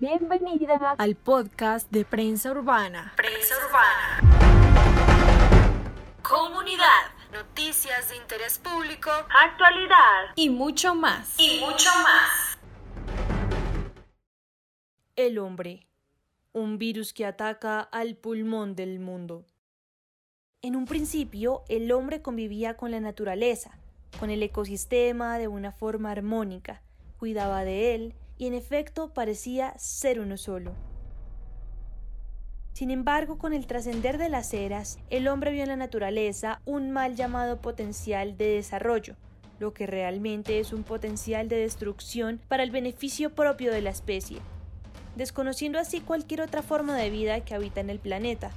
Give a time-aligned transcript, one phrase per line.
[0.00, 3.14] Bienvenida al podcast de Prensa Urbana.
[3.16, 5.18] Prensa Urbana.
[6.22, 7.10] Comunidad.
[7.32, 9.10] Noticias de interés público.
[9.10, 10.34] Actualidad.
[10.36, 11.34] Y mucho más.
[11.40, 12.58] Y mucho más.
[15.16, 15.88] El hombre.
[16.52, 19.46] Un virus que ataca al pulmón del mundo.
[20.62, 23.76] En un principio, el hombre convivía con la naturaleza,
[24.20, 26.82] con el ecosistema de una forma armónica,
[27.18, 30.74] cuidaba de él y en efecto parecía ser uno solo.
[32.72, 36.92] Sin embargo, con el trascender de las eras, el hombre vio en la naturaleza un
[36.92, 39.16] mal llamado potencial de desarrollo,
[39.58, 44.38] lo que realmente es un potencial de destrucción para el beneficio propio de la especie,
[45.16, 48.52] desconociendo así cualquier otra forma de vida que habita en el planeta.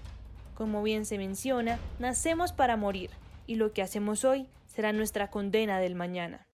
[0.54, 3.10] Como bien se menciona, nacemos para morir,
[3.48, 6.46] y lo que hacemos hoy será nuestra condena del mañana.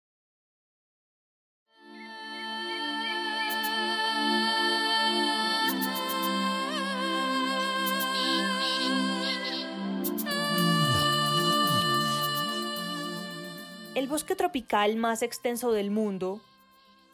[13.97, 16.43] El bosque tropical más extenso del mundo,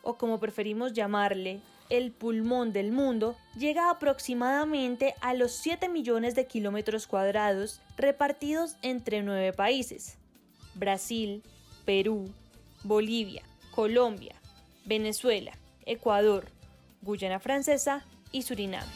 [0.03, 6.49] o como preferimos llamarle, el pulmón del mundo, llega aproximadamente a los 7 millones de
[6.49, 10.19] kilómetros cuadrados repartidos entre nueve países.
[10.75, 11.45] Brasil,
[11.85, 12.29] Perú,
[12.83, 14.35] Bolivia, Colombia,
[14.85, 15.53] Venezuela,
[15.87, 16.49] Ecuador,
[17.01, 18.89] Guyana Francesa y Surinam.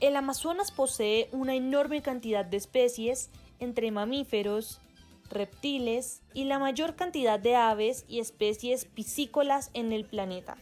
[0.00, 4.82] El Amazonas posee una enorme cantidad de especies entre mamíferos,
[5.30, 10.56] reptiles y la mayor cantidad de aves y especies piscícolas en el planeta.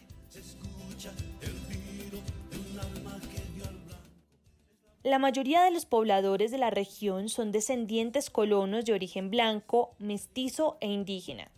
[5.03, 10.77] La mayoría de los pobladores de la región son descendientes colonos de origen blanco, mestizo
[10.81, 11.49] e indígena.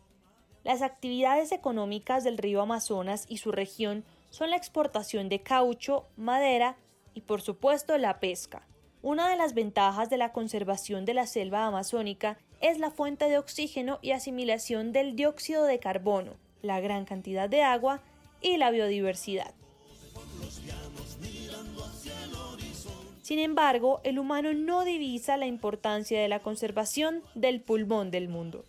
[0.63, 6.77] Las actividades económicas del río Amazonas y su región son la exportación de caucho, madera
[7.15, 8.67] y por supuesto la pesca.
[9.01, 13.37] Una de las ventajas de la conservación de la selva amazónica es la fuente de
[13.37, 18.01] oxígeno y asimilación del dióxido de carbono, la gran cantidad de agua
[18.41, 19.53] y la biodiversidad.
[23.21, 28.65] Sin embargo, el humano no divisa la importancia de la conservación del pulmón del mundo.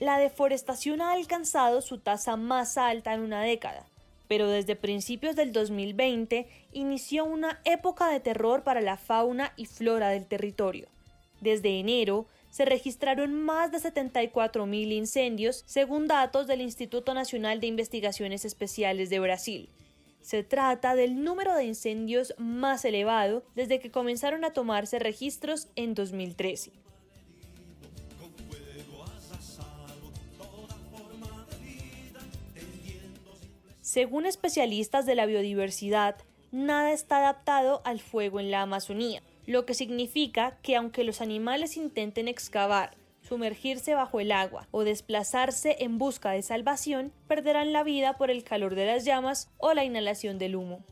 [0.00, 3.86] La deforestación ha alcanzado su tasa más alta en una década,
[4.28, 10.10] pero desde principios del 2020 inició una época de terror para la fauna y flora
[10.10, 10.88] del territorio.
[11.40, 18.44] Desde enero, se registraron más de 74.000 incendios, según datos del Instituto Nacional de Investigaciones
[18.44, 19.68] Especiales de Brasil.
[20.22, 25.94] Se trata del número de incendios más elevado desde que comenzaron a tomarse registros en
[25.94, 26.72] 2013.
[33.96, 36.16] Según especialistas de la biodiversidad,
[36.52, 41.78] nada está adaptado al fuego en la Amazonía lo que significa que aunque los animales
[41.78, 48.18] intenten excavar, sumergirse bajo el agua o desplazarse en busca de salvación, perderán la vida
[48.18, 50.84] por el calor de las llamas o la inhalación del humo.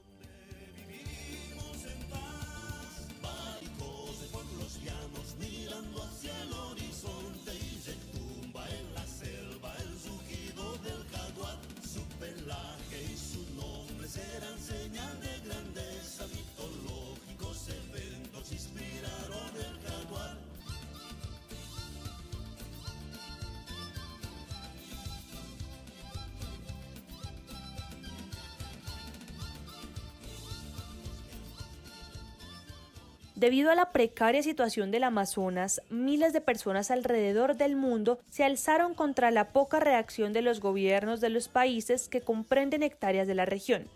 [33.44, 38.94] Debido a la precaria situación del Amazonas, miles de personas alrededor del mundo se alzaron
[38.94, 43.44] contra la poca reacción de los gobiernos de los países que comprenden hectáreas de la
[43.44, 43.87] región.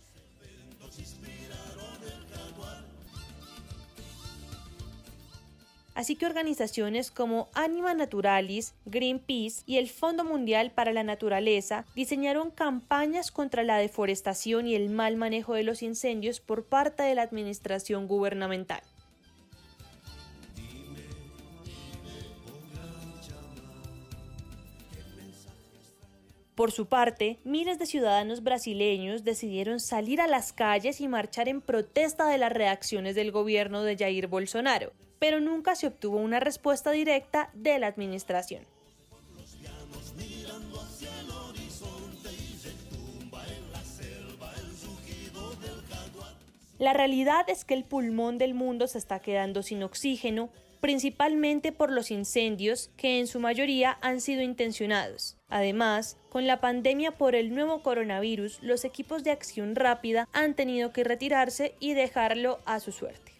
[5.94, 12.50] Así que organizaciones como Anima Naturalis, Greenpeace y el Fondo Mundial para la Naturaleza diseñaron
[12.50, 17.22] campañas contra la deforestación y el mal manejo de los incendios por parte de la
[17.22, 18.82] administración gubernamental.
[26.58, 31.60] Por su parte, miles de ciudadanos brasileños decidieron salir a las calles y marchar en
[31.60, 36.90] protesta de las reacciones del gobierno de Jair Bolsonaro, pero nunca se obtuvo una respuesta
[36.90, 38.64] directa de la administración.
[46.80, 51.90] La realidad es que el pulmón del mundo se está quedando sin oxígeno, principalmente por
[51.90, 55.36] los incendios que en su mayoría han sido intencionados.
[55.48, 60.92] Además, con la pandemia por el nuevo coronavirus, los equipos de acción rápida han tenido
[60.92, 63.37] que retirarse y dejarlo a su suerte.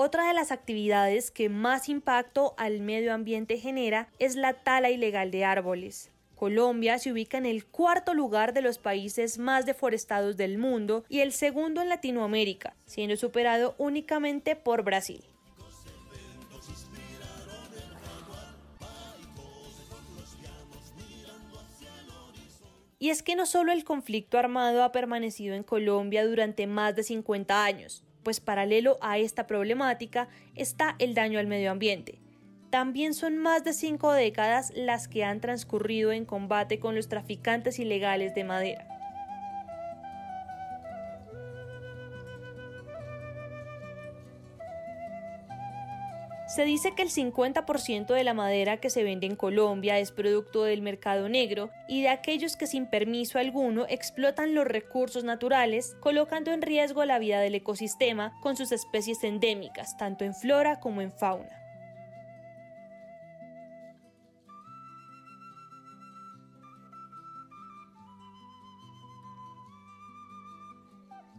[0.00, 5.32] Otra de las actividades que más impacto al medio ambiente genera es la tala ilegal
[5.32, 6.12] de árboles.
[6.36, 11.18] Colombia se ubica en el cuarto lugar de los países más deforestados del mundo y
[11.18, 15.24] el segundo en Latinoamérica, siendo superado únicamente por Brasil.
[23.00, 27.02] Y es que no solo el conflicto armado ha permanecido en Colombia durante más de
[27.02, 32.18] 50 años, pues paralelo a esta problemática está el daño al medio ambiente.
[32.68, 37.78] También son más de cinco décadas las que han transcurrido en combate con los traficantes
[37.78, 38.97] ilegales de madera.
[46.58, 50.64] Se dice que el 50% de la madera que se vende en Colombia es producto
[50.64, 56.50] del mercado negro y de aquellos que sin permiso alguno explotan los recursos naturales, colocando
[56.50, 61.12] en riesgo la vida del ecosistema con sus especies endémicas, tanto en flora como en
[61.12, 61.67] fauna.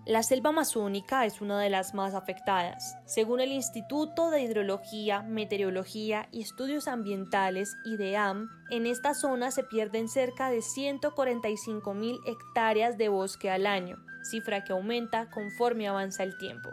[0.09, 2.97] La selva amazónica es una de las más afectadas.
[3.05, 10.09] Según el Instituto de Hidrología, Meteorología y Estudios Ambientales, IDEAM, en esta zona se pierden
[10.09, 16.35] cerca de 145 mil hectáreas de bosque al año, cifra que aumenta conforme avanza el
[16.39, 16.71] tiempo.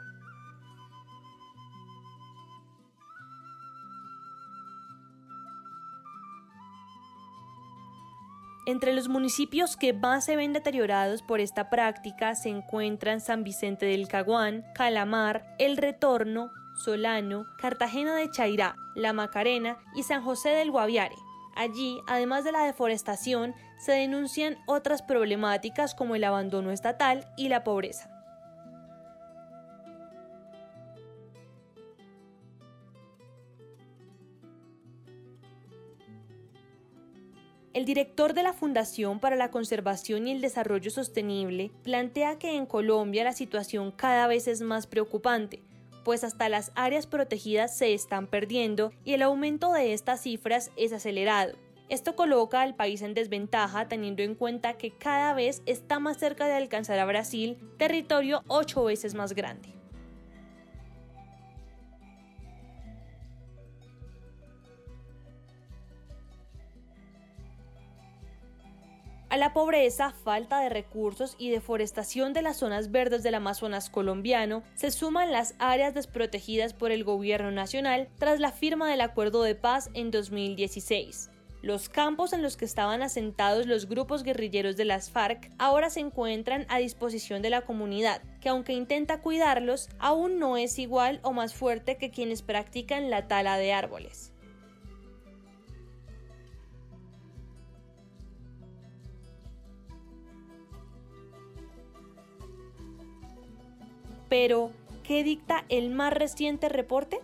[8.66, 13.86] Entre los municipios que más se ven deteriorados por esta práctica se encuentran San Vicente
[13.86, 20.72] del Caguán, Calamar, El Retorno, Solano, Cartagena de Chairá, La Macarena y San José del
[20.72, 21.14] Guaviare.
[21.54, 27.62] Allí, además de la deforestación, se denuncian otras problemáticas como el abandono estatal y la
[27.62, 28.15] pobreza.
[37.76, 42.64] El director de la Fundación para la Conservación y el Desarrollo Sostenible plantea que en
[42.64, 45.60] Colombia la situación cada vez es más preocupante,
[46.02, 50.94] pues hasta las áreas protegidas se están perdiendo y el aumento de estas cifras es
[50.94, 51.52] acelerado.
[51.90, 56.46] Esto coloca al país en desventaja teniendo en cuenta que cada vez está más cerca
[56.46, 59.75] de alcanzar a Brasil, territorio ocho veces más grande.
[69.36, 74.62] A la pobreza, falta de recursos y deforestación de las zonas verdes del Amazonas colombiano
[74.76, 79.54] se suman las áreas desprotegidas por el gobierno nacional tras la firma del acuerdo de
[79.54, 81.28] paz en 2016.
[81.60, 86.00] Los campos en los que estaban asentados los grupos guerrilleros de las FARC ahora se
[86.00, 91.34] encuentran a disposición de la comunidad, que aunque intenta cuidarlos, aún no es igual o
[91.34, 94.32] más fuerte que quienes practican la tala de árboles.
[104.28, 104.70] Pero,
[105.02, 107.20] ¿qué dicta el más reciente reporte?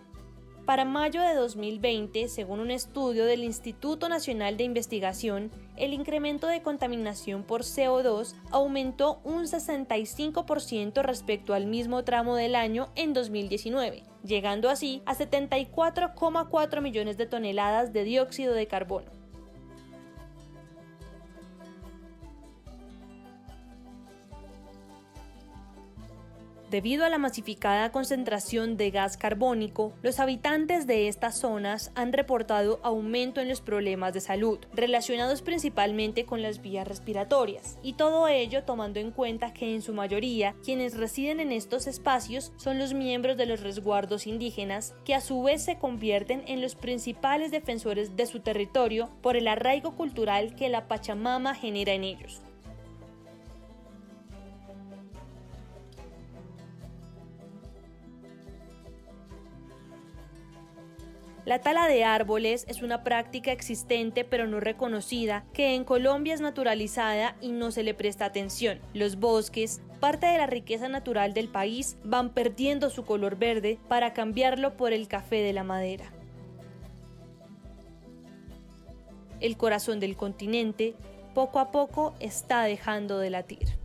[0.65, 6.61] Para mayo de 2020, según un estudio del Instituto Nacional de Investigación, el incremento de
[6.61, 14.69] contaminación por CO2 aumentó un 65% respecto al mismo tramo del año en 2019, llegando
[14.69, 19.22] así a 74,4 millones de toneladas de dióxido de carbono.
[26.73, 32.79] Debido a la masificada concentración de gas carbónico, los habitantes de estas zonas han reportado
[32.81, 38.63] aumento en los problemas de salud, relacionados principalmente con las vías respiratorias, y todo ello
[38.63, 43.37] tomando en cuenta que en su mayoría quienes residen en estos espacios son los miembros
[43.37, 48.25] de los resguardos indígenas, que a su vez se convierten en los principales defensores de
[48.25, 52.41] su territorio por el arraigo cultural que la Pachamama genera en ellos.
[61.45, 66.39] La tala de árboles es una práctica existente pero no reconocida que en Colombia es
[66.39, 68.79] naturalizada y no se le presta atención.
[68.93, 74.13] Los bosques, parte de la riqueza natural del país, van perdiendo su color verde para
[74.13, 76.05] cambiarlo por el café de la madera.
[79.41, 80.95] El corazón del continente
[81.33, 83.82] poco a poco está dejando de latir.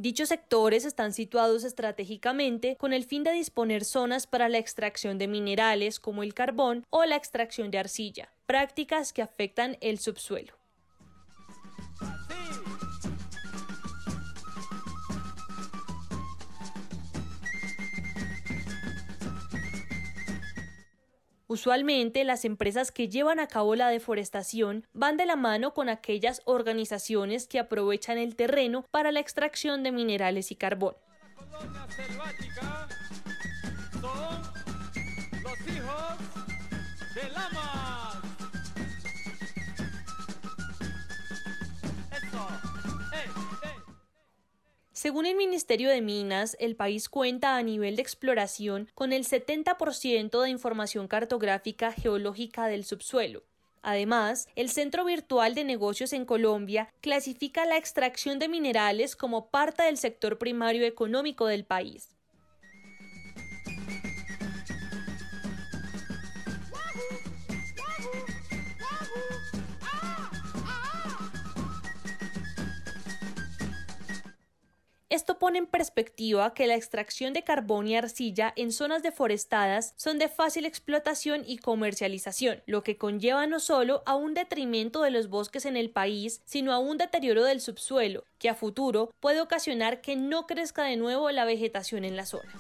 [0.01, 5.27] Dichos sectores están situados estratégicamente con el fin de disponer zonas para la extracción de
[5.27, 10.58] minerales como el carbón o la extracción de arcilla, prácticas que afectan el subsuelo.
[21.51, 26.43] Usualmente las empresas que llevan a cabo la deforestación van de la mano con aquellas
[26.45, 30.95] organizaciones que aprovechan el terreno para la extracción de minerales y carbón.
[44.99, 50.43] Según el Ministerio de Minas, el país cuenta a nivel de exploración con el 70%
[50.43, 53.45] de información cartográfica geológica del subsuelo.
[53.81, 59.85] Además, el Centro Virtual de Negocios en Colombia clasifica la extracción de minerales como parte
[59.85, 62.18] del sector primario económico del país.
[75.19, 80.21] Esto pone en perspectiva que la extracción de carbón y arcilla en zonas deforestadas son
[80.21, 85.29] de fácil explotación y comercialización, lo que conlleva no solo a un detrimento de los
[85.29, 90.03] bosques en el país, sino a un deterioro del subsuelo, que a futuro puede ocasionar
[90.03, 92.55] que no crezca de nuevo la vegetación en la zona.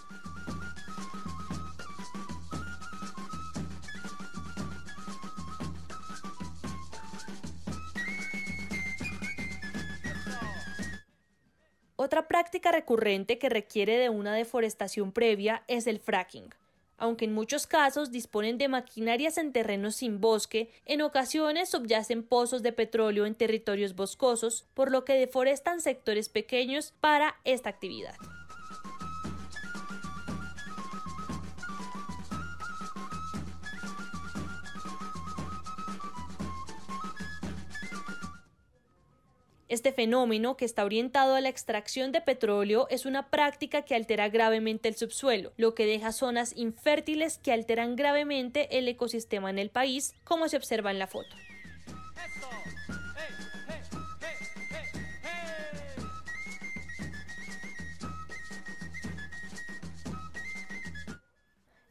[12.00, 16.54] Otra práctica recurrente que requiere de una deforestación previa es el fracking.
[16.96, 22.62] Aunque en muchos casos disponen de maquinarias en terrenos sin bosque, en ocasiones subyacen pozos
[22.62, 28.14] de petróleo en territorios boscosos, por lo que deforestan sectores pequeños para esta actividad.
[39.68, 44.30] Este fenómeno, que está orientado a la extracción de petróleo, es una práctica que altera
[44.30, 49.68] gravemente el subsuelo, lo que deja zonas infértiles que alteran gravemente el ecosistema en el
[49.68, 51.36] país, como se observa en la foto.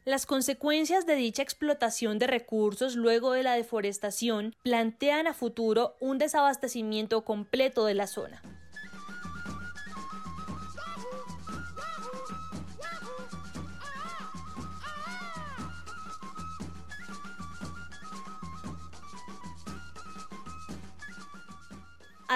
[0.08, 6.16] Las consecuencias de dicha explotación de recursos luego de la deforestación plantean a futuro un
[6.16, 8.40] desabastecimiento completo de la zona.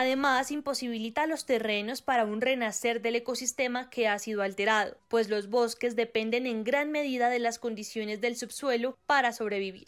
[0.03, 5.49] Además, imposibilita los terrenos para un renacer del ecosistema que ha sido alterado, pues los
[5.49, 9.87] bosques dependen en gran medida de las condiciones del subsuelo para sobrevivir.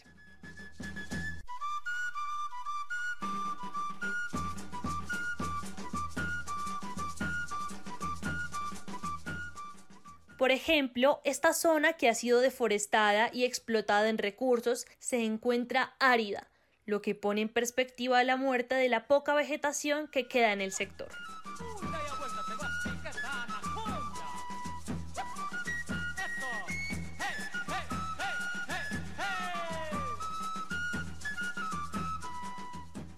[10.38, 16.46] Por ejemplo, esta zona que ha sido deforestada y explotada en recursos se encuentra árida,
[16.86, 20.72] lo que pone en perspectiva la muerte de la poca vegetación que queda en el
[20.72, 21.08] sector.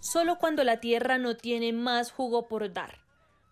[0.01, 3.01] Solo cuando la tierra no tiene más jugo por dar,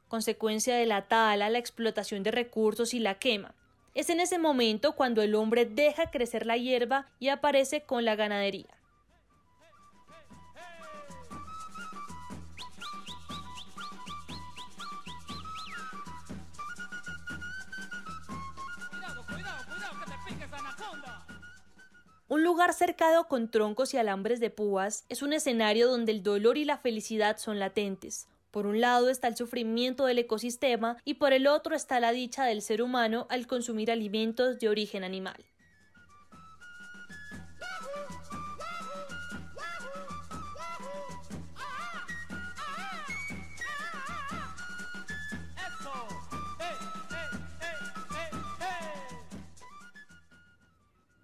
[0.08, 3.54] consecuencia de la tala, la explotación de recursos y la quema.
[3.94, 8.16] Es en ese momento cuando el hombre deja crecer la hierba y aparece con la
[8.16, 8.73] ganadería.
[22.34, 26.58] Un lugar cercado con troncos y alambres de púas es un escenario donde el dolor
[26.58, 31.32] y la felicidad son latentes, Por un lado está el sufrimiento del ecosistema y por
[31.32, 35.44] el otro está la dicha del ser humano al consumir alimentos de origen animal.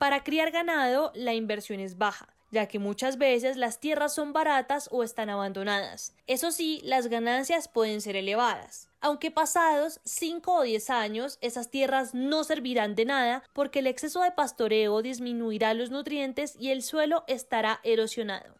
[0.00, 4.88] Para criar ganado, la inversión es baja, ya que muchas veces las tierras son baratas
[4.90, 6.14] o están abandonadas.
[6.26, 8.88] Eso sí, las ganancias pueden ser elevadas.
[9.02, 14.22] Aunque pasados 5 o 10 años, esas tierras no servirán de nada porque el exceso
[14.22, 18.59] de pastoreo disminuirá los nutrientes y el suelo estará erosionado.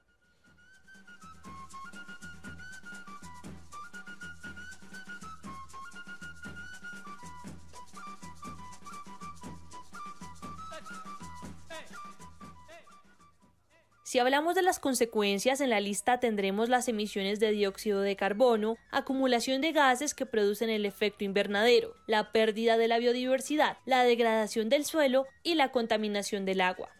[14.11, 18.77] Si hablamos de las consecuencias, en la lista tendremos las emisiones de dióxido de carbono,
[18.91, 24.69] acumulación de gases que producen el efecto invernadero, la pérdida de la biodiversidad, la degradación
[24.69, 26.91] del suelo y la contaminación del agua.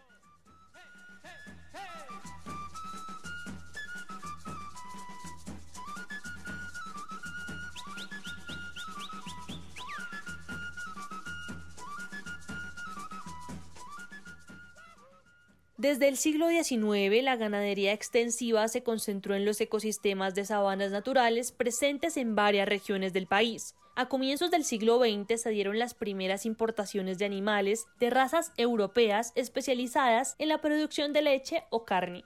[15.81, 21.53] Desde el siglo XIX, la ganadería extensiva se concentró en los ecosistemas de sabanas naturales
[21.53, 23.75] presentes en varias regiones del país.
[23.97, 29.33] A comienzos del siglo XX se dieron las primeras importaciones de animales de razas europeas
[29.37, 32.25] especializadas en la producción de leche o carne.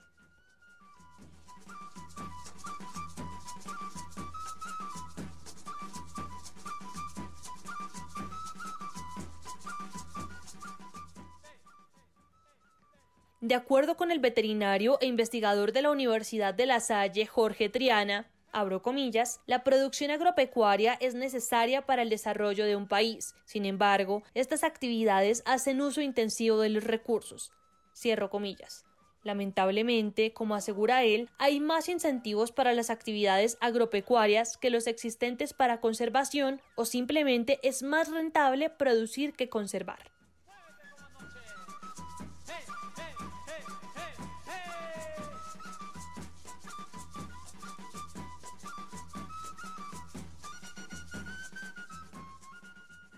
[13.45, 18.27] De acuerdo con el veterinario e investigador de la Universidad de La Salle, Jorge Triana,
[18.51, 23.35] abro comillas, la producción agropecuaria es necesaria para el desarrollo de un país.
[23.45, 27.51] Sin embargo, estas actividades hacen uso intensivo de los recursos.
[27.95, 28.83] Cierro comillas.
[29.21, 35.81] Lamentablemente, como asegura él, hay más incentivos para las actividades agropecuarias que los existentes para
[35.81, 40.14] conservación o simplemente es más rentable producir que conservar.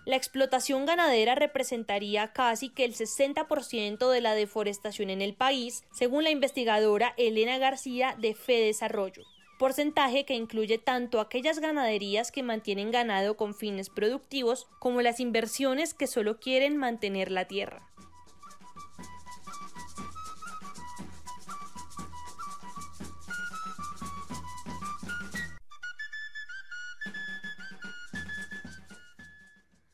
[0.08, 6.24] La explotación ganadera representaría casi que el 60% de la deforestación en el país, según
[6.24, 9.24] la investigadora Elena García de Fe Desarrollo
[9.58, 15.94] porcentaje que incluye tanto aquellas ganaderías que mantienen ganado con fines productivos como las inversiones
[15.94, 17.90] que solo quieren mantener la tierra.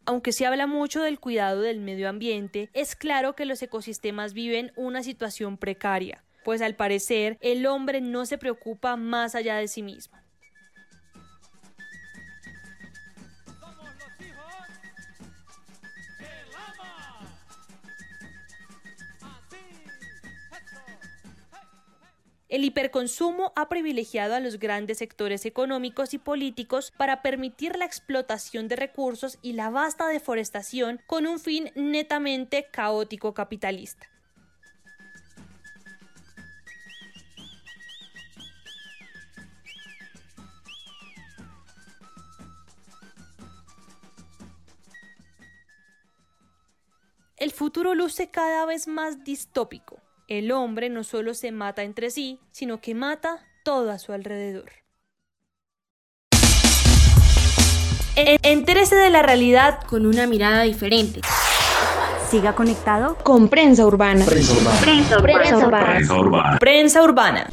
[0.06, 4.72] Aunque se habla mucho del cuidado del medio ambiente, es claro que los ecosistemas viven
[4.76, 9.82] una situación precaria, pues al parecer el hombre no se preocupa más allá de sí
[9.82, 10.18] mismo.
[22.54, 28.68] El hiperconsumo ha privilegiado a los grandes sectores económicos y políticos para permitir la explotación
[28.68, 34.08] de recursos y la vasta deforestación con un fin netamente caótico capitalista.
[47.36, 52.40] El futuro luce cada vez más distópico el hombre no solo se mata entre sí,
[52.50, 54.70] sino que mata todo a su alrededor.
[58.16, 61.20] Entérese de la realidad con una mirada diferente.
[62.30, 64.24] Siga conectado con Prensa Urbana.
[64.24, 64.80] Prensa Urbana.
[64.80, 65.86] Prensa Urbana.
[65.86, 66.58] Prensa Urbana.
[66.58, 67.50] Prensa Urbana.